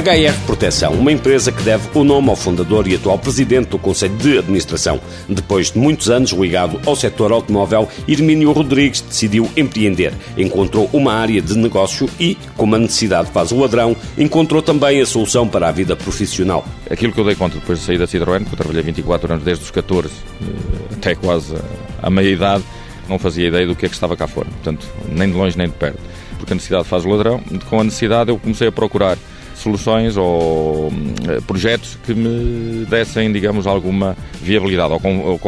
HR 0.00 0.46
Proteção, 0.46 0.94
uma 0.94 1.12
empresa 1.12 1.52
que 1.52 1.62
deve 1.62 1.86
o 1.92 2.02
nome 2.02 2.30
ao 2.30 2.36
fundador 2.36 2.88
e 2.88 2.94
atual 2.94 3.18
presidente 3.18 3.68
do 3.68 3.78
Conselho 3.78 4.16
de 4.16 4.38
Administração. 4.38 4.98
Depois 5.28 5.70
de 5.70 5.78
muitos 5.78 6.08
anos 6.08 6.30
ligado 6.30 6.80
ao 6.86 6.96
setor 6.96 7.30
automóvel, 7.32 7.86
Hermínio 8.08 8.50
Rodrigues 8.52 9.02
decidiu 9.02 9.50
empreender. 9.54 10.14
Encontrou 10.38 10.88
uma 10.90 11.12
área 11.12 11.42
de 11.42 11.54
negócio 11.54 12.08
e, 12.18 12.38
como 12.56 12.76
a 12.76 12.78
necessidade 12.78 13.30
faz 13.30 13.52
o 13.52 13.60
ladrão, 13.60 13.94
encontrou 14.16 14.62
também 14.62 15.02
a 15.02 15.06
solução 15.06 15.46
para 15.46 15.68
a 15.68 15.72
vida 15.72 15.94
profissional. 15.94 16.64
Aquilo 16.90 17.12
que 17.12 17.20
eu 17.20 17.24
dei 17.26 17.34
conta 17.34 17.58
depois 17.58 17.80
de 17.80 17.84
sair 17.84 17.98
da 17.98 18.06
Citroën, 18.06 18.46
que 18.46 18.54
eu 18.54 18.56
trabalhei 18.56 18.82
24 18.82 19.34
anos 19.34 19.44
desde 19.44 19.64
os 19.64 19.70
14 19.70 20.08
eh, 20.08 20.94
até 20.94 21.14
quase 21.14 21.54
a 22.02 22.08
meia 22.08 22.30
idade, 22.30 22.64
não 23.06 23.18
fazia 23.18 23.48
ideia 23.48 23.66
do 23.66 23.76
que 23.76 23.84
é 23.84 23.88
que 23.88 23.94
estava 23.94 24.16
cá 24.16 24.26
fora. 24.26 24.48
Portanto, 24.48 24.86
nem 25.10 25.30
de 25.30 25.36
longe 25.36 25.58
nem 25.58 25.66
de 25.68 25.74
perto 25.74 26.00
porque 26.38 26.54
a 26.54 26.56
necessidade 26.56 26.88
faz 26.88 27.04
o 27.04 27.08
ladrão. 27.10 27.38
Com 27.68 27.80
a 27.80 27.84
necessidade 27.84 28.30
eu 28.30 28.38
comecei 28.38 28.68
a 28.68 28.72
procurar 28.72 29.18
soluções 29.60 30.16
ou 30.16 30.92
eh, 31.28 31.40
projetos 31.46 31.98
que 32.04 32.14
me 32.14 32.84
dessem, 32.86 33.32
digamos, 33.32 33.66
alguma 33.66 34.16
viabilidade 34.40 34.92
ou 34.92 35.00
com, 35.00 35.20
ou. 35.20 35.40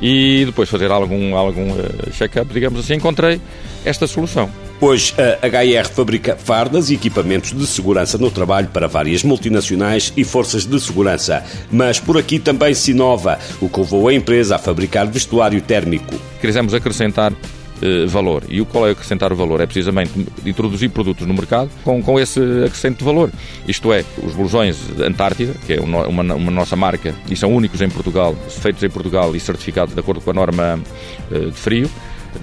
E 0.00 0.44
depois 0.44 0.68
fazer 0.68 0.90
algum, 0.90 1.36
algum 1.36 1.70
eh, 1.70 2.10
check-up, 2.12 2.52
digamos 2.52 2.80
assim, 2.80 2.94
encontrei 2.94 3.40
esta 3.84 4.06
solução. 4.06 4.50
Hoje, 4.80 5.14
a 5.16 5.46
HR 5.46 5.88
fabrica 5.88 6.36
fardas 6.36 6.90
e 6.90 6.94
equipamentos 6.94 7.52
de 7.52 7.64
segurança 7.68 8.18
no 8.18 8.32
trabalho 8.32 8.66
para 8.66 8.88
várias 8.88 9.22
multinacionais 9.22 10.12
e 10.16 10.24
forças 10.24 10.66
de 10.66 10.80
segurança. 10.80 11.44
Mas 11.70 12.00
por 12.00 12.18
aqui 12.18 12.40
também 12.40 12.74
se 12.74 12.90
inova, 12.90 13.38
o 13.60 13.68
que 13.68 13.78
levou 13.78 14.08
a 14.08 14.14
empresa 14.14 14.56
a 14.56 14.58
fabricar 14.58 15.06
vestuário 15.06 15.60
térmico. 15.60 16.12
Quisemos 16.40 16.74
acrescentar 16.74 17.32
eh, 17.82 18.06
valor. 18.06 18.44
E 18.48 18.60
o 18.60 18.66
qual 18.66 18.86
é 18.86 18.92
acrescentar 18.92 19.32
o 19.32 19.36
valor? 19.36 19.60
É 19.60 19.66
precisamente 19.66 20.12
introduzir 20.46 20.88
produtos 20.90 21.26
no 21.26 21.34
mercado 21.34 21.68
com, 21.82 22.00
com 22.00 22.20
esse 22.20 22.40
acrescento 22.64 22.98
de 22.98 23.04
valor. 23.04 23.28
Isto 23.66 23.92
é, 23.92 24.04
os 24.22 24.34
blusões 24.34 24.78
Antártida, 25.00 25.52
que 25.66 25.72
é 25.72 25.80
uma, 25.80 26.06
uma, 26.06 26.50
nossa 26.52 26.76
marca 26.76 27.12
e 27.28 27.34
são 27.34 27.52
únicos 27.52 27.80
em 27.80 27.88
Portugal, 27.88 28.36
feitos 28.48 28.84
em 28.84 28.88
Portugal 28.88 29.34
e 29.34 29.40
certificados 29.40 29.94
de 29.94 30.00
acordo 30.00 30.20
com 30.20 30.30
a 30.30 30.32
norma 30.32 30.78
uh, 31.30 31.50
de 31.50 31.56
frio, 31.56 31.90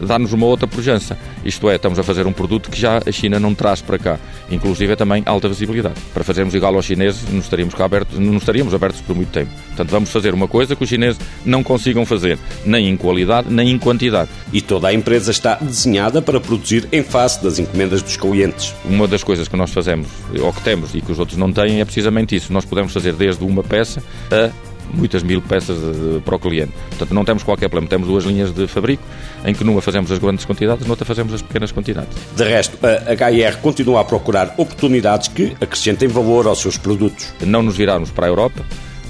dá-nos 0.01 0.33
uma 0.33 0.45
outra 0.45 0.67
pujança. 0.67 1.17
Isto 1.43 1.69
é, 1.69 1.75
estamos 1.75 1.99
a 1.99 2.03
fazer 2.03 2.27
um 2.27 2.33
produto 2.33 2.69
que 2.69 2.79
já 2.79 2.99
a 3.05 3.11
China 3.11 3.39
não 3.39 3.53
traz 3.53 3.81
para 3.81 3.97
cá. 3.97 4.19
Inclusive 4.51 4.93
é 4.93 4.95
também 4.95 5.23
alta 5.25 5.47
visibilidade. 5.47 5.95
Para 6.13 6.23
fazermos 6.23 6.53
igual 6.53 6.75
aos 6.75 6.85
chineses, 6.85 7.23
não 7.31 7.39
estaríamos, 7.39 7.73
cá 7.73 7.85
abertos, 7.85 8.17
não 8.19 8.37
estaríamos 8.37 8.73
abertos 8.73 9.01
por 9.01 9.15
muito 9.15 9.31
tempo. 9.31 9.51
Portanto, 9.67 9.89
vamos 9.89 10.09
fazer 10.09 10.33
uma 10.33 10.47
coisa 10.47 10.75
que 10.75 10.83
os 10.83 10.89
chineses 10.89 11.19
não 11.45 11.63
consigam 11.63 12.05
fazer, 12.05 12.37
nem 12.65 12.89
em 12.89 12.97
qualidade, 12.97 13.51
nem 13.51 13.69
em 13.71 13.77
quantidade. 13.77 14.29
E 14.51 14.61
toda 14.61 14.87
a 14.87 14.93
empresa 14.93 15.31
está 15.31 15.55
desenhada 15.55 16.21
para 16.21 16.39
produzir 16.39 16.87
em 16.91 17.03
face 17.03 17.43
das 17.43 17.59
encomendas 17.59 18.01
dos 18.01 18.17
clientes. 18.17 18.73
Uma 18.85 19.07
das 19.07 19.23
coisas 19.23 19.47
que 19.47 19.55
nós 19.55 19.71
fazemos, 19.71 20.07
ou 20.41 20.51
que 20.51 20.61
temos 20.61 20.93
e 20.95 21.01
que 21.01 21.11
os 21.11 21.19
outros 21.19 21.37
não 21.37 21.51
têm, 21.51 21.81
é 21.81 21.85
precisamente 21.85 22.35
isso. 22.35 22.51
Nós 22.51 22.65
podemos 22.65 22.91
fazer 22.91 23.13
desde 23.13 23.43
uma 23.43 23.63
peça 23.63 24.03
a 24.31 24.68
muitas 24.93 25.23
mil 25.23 25.41
peças 25.41 25.77
de, 25.77 26.19
para 26.21 26.35
o 26.35 26.39
cliente. 26.39 26.73
Portanto, 26.89 27.13
não 27.13 27.25
temos 27.25 27.43
qualquer 27.43 27.69
problema. 27.69 27.89
Temos 27.89 28.07
duas 28.07 28.23
linhas 28.23 28.51
de 28.51 28.67
fabrico, 28.67 29.03
em 29.45 29.53
que 29.53 29.63
numa 29.63 29.81
fazemos 29.81 30.11
as 30.11 30.19
grandes 30.19 30.45
quantidades, 30.45 30.85
noutra 30.85 31.05
fazemos 31.05 31.33
as 31.33 31.41
pequenas 31.41 31.71
quantidades. 31.71 32.15
De 32.35 32.43
resto, 32.43 32.77
a 32.85 33.13
HR 33.13 33.57
continua 33.61 34.01
a 34.01 34.03
procurar 34.03 34.53
oportunidades 34.57 35.27
que 35.27 35.55
acrescentem 35.61 36.07
valor 36.07 36.47
aos 36.47 36.59
seus 36.59 36.77
produtos. 36.77 37.33
Não 37.45 37.61
nos 37.61 37.77
virarmos 37.77 38.11
para 38.11 38.25
a 38.25 38.29
Europa, 38.29 38.63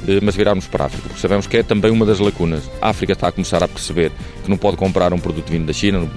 eh, 0.08 0.20
mas 0.22 0.36
virarmos 0.36 0.68
para 0.68 0.86
a 0.86 0.88
África, 0.88 1.08
porque 1.08 1.22
sabemos 1.22 1.48
que 1.48 1.58
é 1.58 1.64
também 1.64 1.92
uma 1.92 2.06
das 2.06 2.20
lacunas. 2.20 2.70
A 2.82 2.90
África 2.90 3.14
está 3.14 3.28
a 3.28 3.32
começar 3.32 3.64
a 3.64 3.68
perceber 3.68 4.12
que 4.44 4.50
não 4.50 4.58
pode 4.58 4.78
comprar 4.78 5.14
um 5.14 5.20
produto 5.20 5.50
vindo 5.50 5.66
da 5.66 5.74
China 5.74 6.10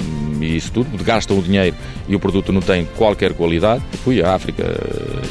e 0.42 0.56
isso 0.56 0.72
tudo, 0.72 1.02
gastam 1.02 1.38
o 1.38 1.42
dinheiro 1.42 1.76
e 2.08 2.14
o 2.14 2.20
produto 2.20 2.52
não 2.52 2.60
tem 2.60 2.86
qualquer 2.96 3.32
qualidade. 3.32 3.82
Fui 4.04 4.22
à 4.22 4.34
África, 4.34 4.64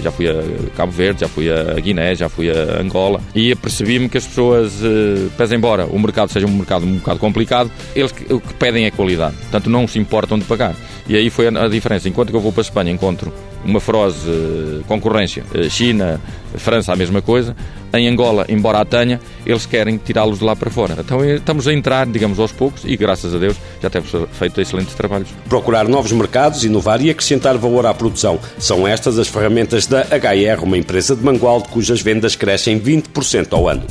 já 0.01 0.11
fui 0.11 0.27
a 0.27 0.35
Cabo 0.75 0.91
Verde, 0.91 1.21
já 1.21 1.27
fui 1.27 1.51
a 1.51 1.73
Guiné, 1.75 2.15
já 2.15 2.29
fui 2.29 2.49
a 2.49 2.81
Angola 2.81 3.21
e 3.35 3.51
apercebi-me 3.51 4.09
que 4.09 4.17
as 4.17 4.25
pessoas, 4.25 4.81
eh, 4.83 5.27
pese 5.37 5.55
embora 5.55 5.85
o 5.85 5.99
mercado 5.99 6.29
seja 6.29 6.47
um 6.47 6.51
mercado 6.51 6.85
um 6.85 6.97
bocado 6.97 7.19
complicado, 7.19 7.71
eles 7.95 8.11
o 8.29 8.39
que 8.39 8.53
pedem 8.55 8.85
é 8.85 8.91
qualidade, 8.91 9.35
portanto 9.35 9.69
não 9.69 9.87
se 9.87 9.99
importam 9.99 10.37
de 10.39 10.45
pagar. 10.45 10.75
E 11.07 11.15
aí 11.15 11.29
foi 11.29 11.47
a 11.47 11.67
diferença. 11.67 12.07
Enquanto 12.07 12.29
que 12.29 12.35
eu 12.35 12.41
vou 12.41 12.51
para 12.51 12.61
a 12.61 12.63
Espanha 12.63 12.91
encontro 12.91 13.33
uma 13.65 13.79
feroz 13.79 14.15
eh, 14.27 14.81
concorrência, 14.87 15.43
China, 15.69 16.19
França, 16.55 16.93
a 16.93 16.95
mesma 16.95 17.21
coisa, 17.21 17.55
em 17.93 18.07
Angola, 18.07 18.45
embora 18.49 18.79
a 18.79 18.85
tenha, 18.85 19.19
eles 19.45 19.65
querem 19.65 19.97
tirá-los 19.97 20.39
de 20.39 20.45
lá 20.45 20.55
para 20.55 20.69
fora. 20.69 20.95
Então 20.99 21.23
eh, 21.23 21.35
estamos 21.35 21.67
a 21.67 21.73
entrar, 21.73 22.07
digamos, 22.07 22.39
aos 22.39 22.51
poucos 22.51 22.83
e, 22.85 22.95
graças 22.95 23.33
a 23.33 23.37
Deus, 23.37 23.57
já 23.81 23.89
temos 23.89 24.11
feito 24.33 24.59
excelentes 24.61 24.93
trabalhos. 24.93 25.29
Procurar 25.47 25.87
novos 25.87 26.11
mercados, 26.11 26.63
inovar 26.63 27.01
e 27.01 27.09
acrescentar 27.09 27.57
valor 27.57 27.85
à 27.85 27.93
produção. 27.93 28.39
São 28.57 28.87
estas 28.87 29.19
as 29.19 29.27
ferramentas 29.27 29.85
da 29.87 30.01
HR, 30.01 30.63
uma 30.63 30.77
empresa 30.77 31.15
de 31.15 31.23
Mangualde 31.23 31.69
cujas 31.69 32.01
vendas 32.01 32.35
crescem 32.35 32.79
20% 32.79 33.53
ao 33.53 33.67
ano. 33.67 33.85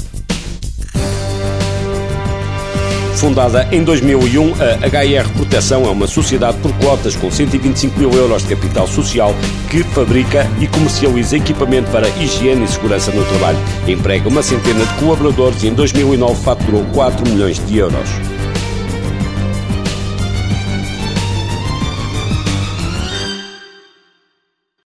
Fundada 3.21 3.69
em 3.71 3.85
2001, 3.85 4.55
a 4.55 4.87
HR 4.87 5.31
Proteção 5.37 5.85
é 5.85 5.91
uma 5.91 6.07
sociedade 6.07 6.57
por 6.57 6.73
cotas 6.79 7.15
com 7.15 7.31
125 7.31 7.99
mil 7.99 8.11
euros 8.15 8.43
de 8.43 8.57
capital 8.57 8.87
social 8.87 9.35
que 9.69 9.83
fabrica 9.83 10.47
e 10.59 10.67
comercializa 10.67 11.37
equipamento 11.37 11.91
para 11.91 12.09
higiene 12.09 12.65
e 12.65 12.69
segurança 12.69 13.13
no 13.13 13.23
trabalho. 13.27 13.59
Emprega 13.87 14.27
uma 14.27 14.43
centena 14.43 14.87
de 14.87 14.95
colaboradores 14.95 15.63
e 15.63 15.69
em 15.69 15.75
2009 15.75 16.43
faturou 16.43 16.83
4 16.95 17.31
milhões 17.31 17.63
de 17.67 17.77
euros. 17.77 18.09